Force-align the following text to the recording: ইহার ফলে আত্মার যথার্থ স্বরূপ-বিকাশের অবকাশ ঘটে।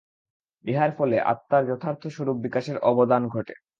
ইহার 0.65 0.91
ফলে 0.97 1.17
আত্মার 1.31 1.63
যথার্থ 1.69 2.03
স্বরূপ-বিকাশের 2.07 2.77
অবকাশ 2.89 3.23
ঘটে। 3.33 3.53